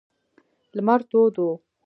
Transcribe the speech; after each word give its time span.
لمر 0.75 0.99
تود 1.09 1.35
و. 1.47 1.47